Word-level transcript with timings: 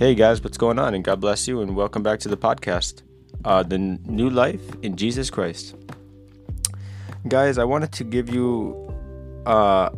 Hey 0.00 0.14
guys, 0.14 0.42
what's 0.42 0.56
going 0.56 0.78
on? 0.78 0.94
And 0.94 1.04
God 1.04 1.20
bless 1.20 1.46
you, 1.46 1.60
and 1.60 1.76
welcome 1.76 2.02
back 2.02 2.20
to 2.20 2.28
the 2.30 2.36
podcast, 2.38 3.02
uh, 3.44 3.62
the 3.62 3.76
new 3.76 4.30
life 4.30 4.62
in 4.80 4.96
Jesus 4.96 5.28
Christ. 5.28 5.74
Guys, 7.28 7.58
I 7.58 7.64
wanted 7.64 7.92
to 7.92 8.04
give 8.04 8.30
you 8.30 8.90
uh, 9.44 9.90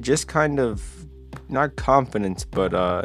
just 0.00 0.28
kind 0.28 0.58
of 0.58 0.82
not 1.50 1.76
confidence, 1.76 2.46
but 2.46 2.72
uh, 2.72 3.02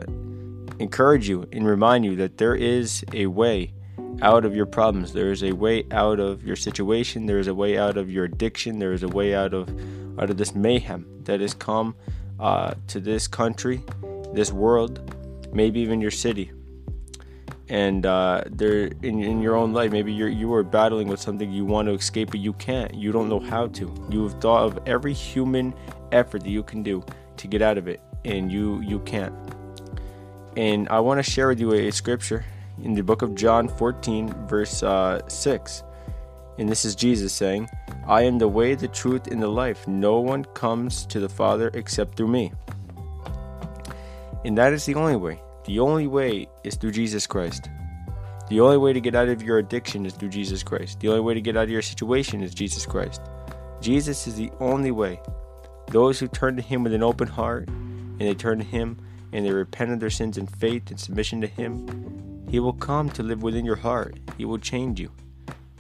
encourage 0.80 1.28
you 1.28 1.46
and 1.52 1.68
remind 1.68 2.06
you 2.06 2.16
that 2.16 2.38
there 2.38 2.56
is 2.56 3.04
a 3.12 3.26
way 3.26 3.74
out 4.22 4.46
of 4.46 4.56
your 4.56 4.66
problems. 4.66 5.12
There 5.12 5.34
is 5.34 5.44
a 5.44 5.52
way 5.52 5.84
out 5.92 6.22
of 6.22 6.46
your 6.46 6.56
situation. 6.56 7.26
There 7.26 7.40
is 7.40 7.48
a 7.48 7.54
way 7.54 7.78
out 7.78 7.98
of 7.98 8.10
your 8.10 8.24
addiction. 8.24 8.80
There 8.80 8.94
is 8.94 9.04
a 9.04 9.10
way 9.10 9.36
out 9.36 9.54
of 9.54 9.68
out 10.18 10.30
of 10.30 10.38
this 10.38 10.56
mayhem 10.56 11.06
that 11.26 11.42
has 11.42 11.54
come 11.54 11.96
uh, 12.40 12.76
to 12.88 13.02
this 13.02 13.28
country, 13.28 13.84
this 14.32 14.54
world 14.54 15.19
maybe 15.54 15.80
even 15.80 16.02
your 16.02 16.12
city. 16.12 16.52
And 17.70 18.06
uh, 18.06 18.44
there, 18.50 18.88
in, 19.04 19.24
in 19.24 19.42
your 19.42 19.56
own 19.56 19.74
life, 19.74 19.92
maybe 19.92 20.12
you're 20.12 20.30
you 20.30 20.52
are 20.54 20.64
battling 20.64 21.08
with 21.08 21.20
something 21.20 21.52
you 21.52 21.66
want 21.66 21.88
to 21.88 21.94
escape, 21.94 22.32
but 22.32 22.40
you 22.40 22.54
can't. 22.54 22.94
You 22.96 23.12
don't 23.12 23.30
know 23.30 23.40
how 23.40 23.68
to. 23.68 23.94
You've 24.10 24.34
thought 24.42 24.64
of 24.66 24.80
every 24.88 25.14
human 25.14 25.74
effort 26.12 26.44
that 26.44 26.50
you 26.50 26.64
can 26.64 26.82
do 26.82 27.04
to 27.38 27.48
get 27.48 27.62
out 27.62 27.78
of 27.78 27.88
it, 27.88 28.02
and 28.26 28.52
you 28.52 28.82
you 28.82 29.00
can't. 29.02 29.36
And 30.58 30.90
I 30.90 31.00
want 31.00 31.24
to 31.24 31.32
share 31.32 31.48
with 31.48 31.60
you 31.60 31.74
a, 31.74 31.88
a 31.88 31.92
scripture 31.92 32.44
in 32.84 32.94
the 32.94 33.04
book 33.04 33.22
of 33.22 33.36
John 33.36 33.68
14, 33.68 34.48
verse 34.48 34.84
uh, 34.84 35.28
6. 35.28 35.84
And 36.58 36.68
this 36.68 36.86
is 36.86 36.96
Jesus 36.96 37.32
saying, 37.32 37.70
I 38.08 38.24
am 38.24 38.38
the 38.38 38.48
way, 38.48 38.76
the 38.76 38.88
truth, 38.88 39.28
and 39.28 39.42
the 39.42 39.48
life. 39.48 39.88
No 39.88 40.20
one 40.20 40.44
comes 40.44 41.06
to 41.08 41.20
the 41.20 41.30
Father 41.30 41.72
except 41.74 42.16
through 42.16 42.28
me. 42.28 42.52
And 44.46 44.58
that 44.58 44.74
is 44.74 44.86
the 44.86 44.96
only 44.96 45.16
way. 45.16 45.42
The 45.66 45.80
only 45.80 46.08
way 46.08 46.48
is 46.64 46.76
through 46.76 46.92
Jesus 46.92 47.28
Christ. 47.28 47.70
The 48.50 48.62
only 48.62 48.78
way 48.78 48.94
to 48.94 49.02
get 49.02 49.14
out 49.14 49.30
of 49.30 49.44
your 49.44 49.60
addiction 49.60 50.06
is 50.06 50.14
through 50.14 50.30
Jesus 50.30 50.64
Christ. 50.64 51.00
The 51.00 51.10
only 51.10 51.22
way 51.22 51.34
to 51.36 51.42
get 51.42 51.56
out 51.56 51.66
of 51.66 51.70
your 51.70 51.82
situation 51.82 52.42
is 52.42 52.54
Jesus 52.54 52.86
Christ. 52.86 53.22
Jesus 53.82 54.26
is 54.26 54.36
the 54.36 54.52
only 54.60 54.92
way. 54.92 55.22
Those 55.88 56.20
who 56.20 56.28
turn 56.28 56.56
to 56.56 56.62
Him 56.62 56.84
with 56.84 56.94
an 56.94 57.04
open 57.04 57.28
heart 57.28 57.68
and 57.68 58.20
they 58.20 58.34
turn 58.34 58.58
to 58.58 58.66
Him 58.66 58.98
and 59.32 59.46
they 59.46 59.52
repent 59.52 59.92
of 59.92 60.00
their 60.00 60.10
sins 60.10 60.38
in 60.38 60.48
faith 60.48 60.90
and 60.90 61.00
submission 61.00 61.42
to 61.42 61.48
Him, 61.48 62.48
He 62.50 62.60
will 62.60 62.74
come 62.74 63.10
to 63.12 63.24
live 63.24 63.44
within 63.44 63.66
your 63.66 63.76
heart. 63.76 64.18
He 64.38 64.46
will 64.46 64.58
change 64.58 65.00
you. 65.00 65.12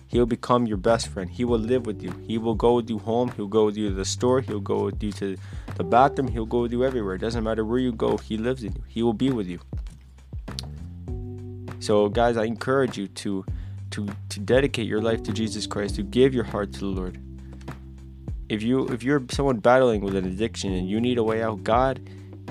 He'll 0.09 0.25
become 0.25 0.65
your 0.65 0.77
best 0.77 1.07
friend. 1.07 1.29
He 1.29 1.45
will 1.45 1.59
live 1.59 1.85
with 1.85 2.01
you. 2.01 2.11
He 2.27 2.39
will 2.39 2.55
go 2.55 2.73
with 2.73 2.89
you 2.89 2.97
home. 2.97 3.31
He'll 3.35 3.47
go 3.47 3.65
with 3.65 3.77
you 3.77 3.89
to 3.89 3.95
the 3.95 4.05
store. 4.05 4.41
He'll 4.41 4.59
go 4.59 4.85
with 4.85 5.01
you 5.03 5.11
to 5.13 5.37
the 5.75 5.83
bathroom. 5.83 6.27
He'll 6.27 6.47
go 6.47 6.63
with 6.63 6.71
you 6.71 6.83
everywhere. 6.83 7.13
It 7.13 7.21
doesn't 7.21 7.43
matter 7.43 7.63
where 7.63 7.77
you 7.77 7.91
go. 7.91 8.17
He 8.17 8.35
lives 8.35 8.63
in 8.63 8.73
you. 8.73 8.83
He 8.87 9.03
will 9.03 9.13
be 9.13 9.29
with 9.29 9.47
you. 9.47 9.59
So, 11.79 12.09
guys, 12.09 12.37
I 12.37 12.45
encourage 12.45 12.97
you 12.97 13.07
to 13.07 13.45
to 13.91 14.07
to 14.29 14.39
dedicate 14.39 14.87
your 14.87 15.01
life 15.01 15.21
to 15.23 15.31
Jesus 15.31 15.67
Christ. 15.67 15.95
To 15.95 16.03
give 16.03 16.33
your 16.33 16.43
heart 16.43 16.73
to 16.73 16.79
the 16.79 16.87
Lord. 16.87 17.19
If 18.49 18.63
you 18.63 18.87
if 18.87 19.03
you're 19.03 19.23
someone 19.29 19.59
battling 19.59 20.01
with 20.01 20.15
an 20.15 20.25
addiction 20.25 20.73
and 20.73 20.89
you 20.89 20.99
need 20.99 21.19
a 21.19 21.23
way 21.23 21.43
out, 21.43 21.63
God 21.63 22.01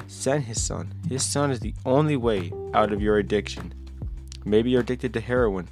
sent 0.06 0.45
His 0.45 0.62
Son. 0.62 0.95
His 1.09 1.27
Son 1.27 1.50
is 1.50 1.59
the 1.59 1.75
only 1.84 2.17
way 2.17 2.53
out 2.72 2.93
of 2.93 3.03
your 3.03 3.19
addiction. 3.19 3.75
Maybe 4.45 4.70
you're 4.70 4.83
addicted 4.83 5.12
to 5.15 5.20
heroin. 5.20 5.69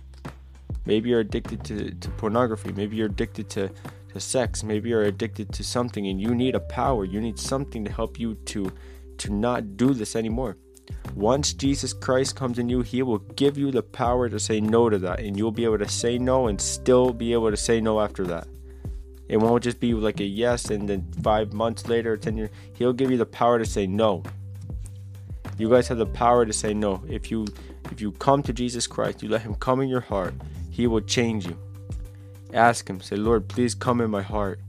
Maybe 0.87 1.11
you're 1.11 1.20
addicted 1.20 1.65
to, 1.65 1.91
to 1.91 2.11
pornography. 2.11 2.73
Maybe 2.73 2.97
you're 2.97 3.06
addicted 3.06 3.51
to, 3.51 3.70
to 4.12 4.20
sex. 4.20 4.62
Maybe 4.62 4.89
you're 4.91 5.03
addicted 5.03 5.53
to 5.53 5.65
something 5.65 6.06
and 6.06 6.21
you 6.21 6.34
need 6.34 6.55
a 6.55 6.61
power. 6.61 7.05
You 7.05 7.21
need 7.21 7.38
something 7.38 7.84
to 7.84 7.93
help 7.93 8.19
you 8.19 8.34
to, 8.47 8.72
to 9.19 9.33
not 9.33 9.77
do 9.77 9.93
this 9.93 10.16
anymore. 10.16 10.56
Once 11.15 11.53
Jesus 11.53 11.93
Christ 11.93 12.37
comes 12.37 12.59
in 12.59 12.69
you, 12.69 12.83
He 12.83 13.03
will 13.03 13.19
give 13.19 13.59
you 13.59 13.71
the 13.72 13.83
power 13.83 14.28
to 14.28 14.38
say 14.38 14.61
no 14.61 14.88
to 14.88 14.99
that. 14.99 15.21
And 15.21 15.37
you'll 15.37 15.50
be 15.50 15.65
able 15.65 15.78
to 15.78 15.88
say 15.88 16.19
no 16.19 16.47
and 16.47 16.61
still 16.61 17.12
be 17.12 17.32
able 17.32 17.50
to 17.50 17.56
say 17.56 17.81
no 17.81 18.00
after 18.00 18.25
that. 18.25 18.47
It 19.28 19.38
won't 19.38 19.65
just 19.65 19.81
be 19.81 19.93
like 19.93 20.21
a 20.21 20.25
yes 20.25 20.71
and 20.71 20.88
then 20.88 21.05
five 21.22 21.53
months 21.53 21.88
later, 21.88 22.16
10 22.16 22.37
years. 22.37 22.50
He'll 22.75 22.93
give 22.93 23.11
you 23.11 23.16
the 23.16 23.27
power 23.27 23.59
to 23.59 23.66
say 23.66 23.87
no. 23.87 24.22
You 25.59 25.71
guys 25.71 25.88
have 25.88 25.99
the 25.99 26.06
power 26.06 26.44
to 26.44 26.53
say 26.53 26.75
no. 26.75 27.03
If 27.09 27.31
you 27.31 27.47
if 27.91 28.00
you 28.00 28.12
come 28.12 28.43
to 28.43 28.53
Jesus 28.53 28.87
Christ, 28.87 29.22
you 29.22 29.28
let 29.28 29.43
him 29.43 29.55
come 29.55 29.81
in 29.81 29.88
your 29.88 30.00
heart, 30.00 30.34
he 30.76 30.87
will 30.87 31.00
change 31.00 31.47
you. 31.47 31.56
Ask 32.53 32.91
Him, 32.91 33.00
say, 33.00 33.16
Lord, 33.16 33.48
please 33.48 33.75
come 33.75 34.03
in 34.03 34.10
my 34.10 34.20
heart. 34.20 34.60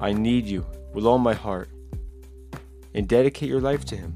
I 0.00 0.14
need 0.14 0.46
you 0.46 0.64
with 0.94 1.04
all 1.04 1.18
my 1.18 1.34
heart. 1.34 1.68
And 2.94 3.06
dedicate 3.06 3.50
your 3.50 3.60
life 3.60 3.84
to 3.84 3.96
Him. 3.98 4.14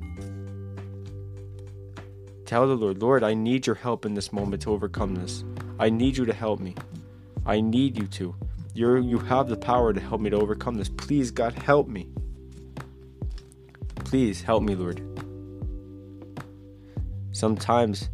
Tell 2.47 2.67
the 2.67 2.75
Lord, 2.75 3.03
Lord, 3.03 3.23
I 3.23 3.35
need 3.35 3.67
your 3.67 3.77
help 3.77 4.07
in 4.07 4.15
this 4.15 4.33
moment 4.33 4.63
to 4.63 4.73
overcome 4.73 5.17
this. 5.17 5.45
I 5.79 5.91
need 5.91 6.17
you 6.17 6.25
to 6.25 6.33
help 6.33 6.61
me. 6.61 6.75
I 7.45 7.61
need 7.61 7.99
you 7.99 8.07
to. 8.07 8.35
you 8.73 8.97
you 8.97 9.19
have 9.19 9.51
the 9.51 9.57
power 9.57 9.93
to 9.93 10.01
help 10.01 10.23
me 10.23 10.31
to 10.31 10.37
overcome 10.37 10.77
this. 10.77 10.89
Please, 10.89 11.31
God, 11.31 11.53
help 11.53 11.89
me. 11.89 12.09
Please 13.97 14.41
help 14.41 14.63
me, 14.63 14.75
Lord. 14.75 15.03
Sometimes 17.33 18.09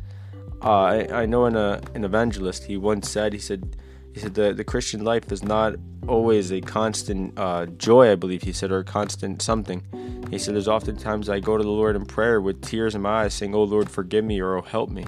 I, 0.71 1.07
I 1.13 1.27
know 1.27 1.47
in 1.47 1.57
a, 1.57 1.81
an 1.95 2.05
evangelist, 2.05 2.65
he 2.65 2.77
once 2.77 3.11
said, 3.11 3.33
he 3.33 3.39
said, 3.39 3.77
he 4.13 4.21
said 4.21 4.35
the, 4.35 4.55
the 4.55 4.65
Christian 4.65 5.05
life 5.05 5.31
is 5.31 5.43
not 5.43 5.75
always 6.09 6.53
a 6.53 6.61
constant 6.61 7.39
uh, 7.39 7.67
joy, 7.67 8.11
I 8.11 8.15
believe 8.15 8.43
he 8.43 8.53
said, 8.53 8.71
or 8.71 8.79
a 8.79 8.85
constant 8.85 9.43
something. 9.43 9.83
He 10.31 10.39
said, 10.39 10.55
there's 10.55 10.69
oftentimes 10.69 11.29
I 11.29 11.41
go 11.41 11.57
to 11.59 11.63
the 11.63 11.71
Lord 11.71 11.97
in 11.97 12.07
prayer 12.07 12.41
with 12.41 12.63
tears 12.63 12.95
in 12.95 13.03
my 13.03 13.25
eyes 13.25 13.35
saying, 13.35 13.55
oh 13.55 13.65
Lord, 13.65 13.91
forgive 13.91 14.25
me 14.25 14.41
or 14.41 14.57
oh 14.57 14.63
help 14.63 14.91
me. 14.91 15.05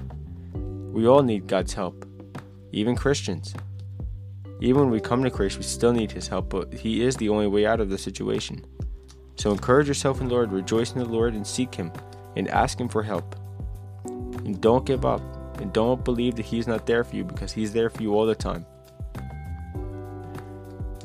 We 0.53 1.07
all 1.07 1.23
need 1.23 1.47
God's 1.47 1.73
help, 1.73 2.07
even 2.73 2.97
Christians. 2.97 3.55
Even 4.61 4.83
when 4.83 4.91
we 4.91 5.01
come 5.01 5.23
to 5.23 5.31
Christ, 5.31 5.59
we 5.59 5.65
still 5.65 5.93
need 5.93 6.11
His 6.11 6.29
help, 6.29 6.49
but 6.49 6.73
He 6.73 7.03
is 7.03 7.17
the 7.17 7.29
only 7.29 7.47
way 7.47 7.67
out 7.67 7.81
of 7.81 7.91
the 7.91 7.99
situation. 7.99 8.65
So 9.37 9.51
encourage 9.51 9.89
yourself 9.89 10.21
in 10.21 10.29
the 10.29 10.35
Lord, 10.35 10.51
rejoice 10.51 10.93
in 10.93 10.99
the 10.99 11.05
Lord, 11.05 11.35
and 11.35 11.47
seek 11.47 11.75
Him, 11.75 11.93
and 12.37 12.49
ask 12.49 12.81
Him 12.81 12.89
for 12.89 13.03
help. 13.03 13.37
And 14.07 14.59
don't 14.61 14.87
give 14.87 15.05
up. 15.05 15.21
And 15.61 15.73
don't 15.73 16.05
believe 16.05 16.37
that 16.37 16.47
He's 16.47 16.67
not 16.67 16.87
there 16.87 17.05
for 17.05 17.17
you 17.17 17.25
because 17.25 17.53
He's 17.53 17.73
there 17.73 17.91
for 17.91 18.03
you 18.03 18.15
all 18.15 18.27
the 18.27 18.35
time. 18.35 18.67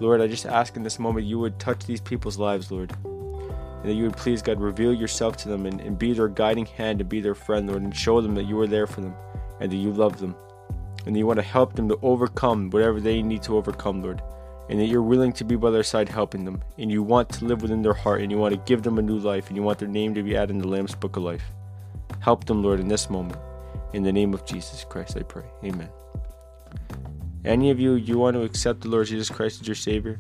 Lord, 0.02 0.20
I 0.20 0.28
just 0.28 0.48
ask 0.48 0.76
in 0.76 0.84
this 0.84 0.98
moment 0.98 1.28
you 1.28 1.38
would 1.38 1.60
touch 1.60 1.86
these 1.86 2.02
people's 2.02 2.40
lives, 2.40 2.72
Lord. 2.72 2.92
And 3.04 3.90
that 3.90 3.94
you 3.94 4.04
would 4.04 4.18
please, 4.18 4.42
God, 4.42 4.60
reveal 4.60 4.94
yourself 4.94 5.38
to 5.38 5.50
them 5.50 5.66
and, 5.66 5.80
and 5.80 5.98
be 5.98 6.14
their 6.14 6.28
guiding 6.28 6.66
hand 6.66 7.02
and 7.02 7.10
be 7.10 7.22
their 7.22 7.36
friend, 7.36 7.68
Lord, 7.68 7.84
and 7.84 7.96
show 7.96 8.20
them 8.20 8.36
that 8.36 8.46
you 8.46 8.60
are 8.60 8.68
there 8.68 8.88
for 8.88 9.02
them 9.02 9.14
and 9.60 9.72
that 9.72 9.78
you 9.78 9.92
love 9.92 10.20
them. 10.20 10.36
And 11.06 11.16
that 11.16 11.20
you 11.20 11.28
want 11.28 11.38
to 11.38 11.44
help 11.44 11.76
them 11.76 11.88
to 11.90 12.00
overcome 12.02 12.70
whatever 12.72 13.00
they 13.00 13.22
need 13.22 13.44
to 13.44 13.58
overcome, 13.58 14.02
Lord. 14.02 14.22
And 14.70 14.80
that 14.80 14.86
you're 14.86 15.02
willing 15.04 15.34
to 15.34 15.44
be 15.44 15.56
by 15.56 15.70
their 15.70 15.84
side 15.84 16.10
helping 16.10 16.46
them. 16.46 16.64
And 16.80 16.92
you 16.92 17.04
want 17.04 17.30
to 17.30 17.46
live 17.46 17.62
within 17.62 17.82
their 17.84 17.94
heart 17.94 18.22
and 18.22 18.32
you 18.32 18.38
want 18.38 18.54
to 18.54 18.62
give 18.66 18.84
them 18.84 18.98
a 18.98 19.04
new 19.04 19.18
life 19.20 19.48
and 19.48 19.56
you 19.56 19.64
want 19.64 19.80
their 19.80 19.88
name 19.88 20.16
to 20.16 20.24
be 20.24 20.36
added 20.36 20.52
in 20.52 20.60
the 20.60 20.68
Lamb's 20.68 20.96
Book 20.96 21.16
of 21.16 21.24
Life. 21.24 21.44
Help 22.22 22.46
them, 22.46 22.64
Lord, 22.64 22.80
in 22.80 22.88
this 22.88 23.10
moment. 23.10 23.40
In 23.94 24.04
the 24.04 24.12
name 24.12 24.34
of 24.34 24.46
Jesus 24.46 24.86
Christ, 24.86 25.18
I 25.18 25.24
pray. 25.24 25.44
Amen. 25.66 25.90
Any 27.44 27.72
of 27.72 27.80
you, 27.80 27.96
you 27.96 28.18
want 28.18 28.36
to 28.36 28.44
accept 28.44 28.82
the 28.82 28.88
Lord 28.88 29.08
Jesus 29.08 29.30
Christ 29.30 29.62
as 29.62 29.68
your 29.68 29.76
Savior? 29.76 30.20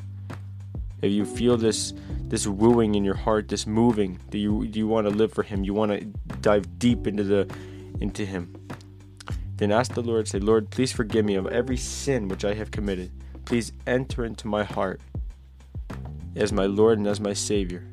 If 1.01 1.11
you 1.11 1.25
feel 1.25 1.57
this 1.57 1.93
this 2.23 2.47
wooing 2.47 2.95
in 2.95 3.03
your 3.03 3.15
heart, 3.15 3.47
this 3.47 3.65
moving, 3.65 4.19
do 4.29 4.37
you 4.37 4.67
do 4.67 4.79
you 4.79 4.87
want 4.87 5.07
to 5.07 5.13
live 5.13 5.31
for 5.31 5.43
Him? 5.43 5.63
You 5.63 5.73
want 5.73 5.91
to 5.91 6.05
dive 6.41 6.79
deep 6.79 7.07
into 7.07 7.23
the 7.23 7.53
into 8.01 8.25
Him? 8.25 8.53
Then 9.55 9.71
ask 9.71 9.93
the 9.93 10.01
Lord, 10.01 10.27
say, 10.27 10.39
Lord, 10.39 10.69
please 10.69 10.91
forgive 10.91 11.23
me 11.23 11.35
of 11.35 11.47
every 11.47 11.77
sin 11.77 12.27
which 12.27 12.43
I 12.43 12.53
have 12.55 12.71
committed. 12.71 13.11
Please 13.45 13.71
enter 13.85 14.25
into 14.25 14.47
my 14.47 14.63
heart 14.63 14.99
as 16.35 16.51
my 16.51 16.65
Lord 16.65 16.97
and 16.97 17.07
as 17.07 17.19
my 17.19 17.33
Savior. 17.33 17.85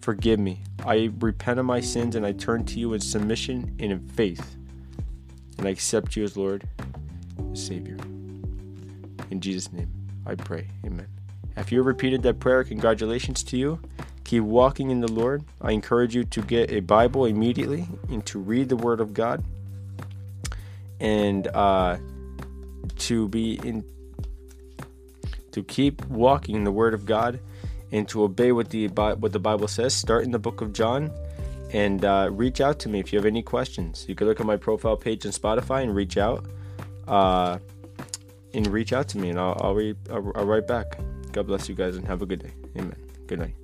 Forgive 0.00 0.40
me. 0.40 0.62
I 0.84 1.10
repent 1.20 1.60
of 1.60 1.66
my 1.66 1.80
sins 1.80 2.16
and 2.16 2.26
I 2.26 2.32
turn 2.32 2.64
to 2.66 2.80
you 2.80 2.94
in 2.94 3.00
submission 3.00 3.76
and 3.78 3.92
in 3.92 4.00
faith 4.00 4.56
and 5.60 5.68
I 5.68 5.72
accept 5.72 6.16
you 6.16 6.24
as 6.24 6.38
Lord 6.38 6.66
Savior. 7.52 7.98
In 9.30 9.40
Jesus' 9.40 9.70
name, 9.70 9.90
I 10.24 10.34
pray. 10.34 10.66
Amen. 10.86 11.06
If 11.54 11.70
you 11.70 11.82
repeated 11.82 12.22
that 12.22 12.40
prayer, 12.40 12.64
congratulations 12.64 13.42
to 13.44 13.58
you. 13.58 13.78
Keep 14.24 14.44
walking 14.44 14.90
in 14.90 15.02
the 15.02 15.12
Lord. 15.12 15.44
I 15.60 15.72
encourage 15.72 16.14
you 16.14 16.24
to 16.24 16.40
get 16.40 16.72
a 16.72 16.80
Bible 16.80 17.26
immediately 17.26 17.86
and 18.08 18.24
to 18.26 18.38
read 18.38 18.70
the 18.70 18.76
Word 18.76 19.00
of 19.00 19.12
God 19.12 19.44
and 20.98 21.46
uh, 21.48 21.98
to 22.96 23.28
be 23.28 23.60
in 23.62 23.84
to 25.52 25.62
keep 25.62 26.06
walking 26.06 26.54
in 26.54 26.64
the 26.64 26.72
Word 26.72 26.94
of 26.94 27.04
God 27.04 27.38
and 27.92 28.08
to 28.08 28.22
obey 28.22 28.52
what 28.52 28.70
the 28.70 28.88
what 28.88 29.32
the 29.32 29.38
Bible 29.38 29.68
says. 29.68 29.92
Start 29.94 30.24
in 30.24 30.30
the 30.30 30.38
book 30.38 30.62
of 30.62 30.72
John 30.72 31.10
and 31.72 32.04
uh, 32.04 32.28
reach 32.32 32.60
out 32.60 32.78
to 32.80 32.88
me 32.88 33.00
if 33.00 33.12
you 33.12 33.18
have 33.18 33.26
any 33.26 33.42
questions. 33.42 34.06
You 34.08 34.14
can 34.14 34.26
look 34.26 34.40
at 34.40 34.46
my 34.46 34.56
profile 34.56 34.96
page 34.96 35.24
on 35.26 35.32
Spotify 35.32 35.82
and 35.82 35.94
reach 35.94 36.16
out, 36.16 36.46
uh, 37.08 37.58
and 38.54 38.66
reach 38.66 38.92
out 38.92 39.08
to 39.08 39.18
me, 39.18 39.30
and 39.30 39.38
I'll 39.38 39.56
I'll, 39.60 39.74
re- 39.74 39.96
I'll, 40.10 40.32
I'll 40.34 40.46
write 40.46 40.66
back. 40.66 40.98
God 41.32 41.46
bless 41.46 41.68
you 41.68 41.74
guys 41.74 41.96
and 41.96 42.06
have 42.06 42.22
a 42.22 42.26
good 42.26 42.42
day. 42.42 42.52
Amen. 42.76 42.96
Good 43.26 43.38
night. 43.38 43.59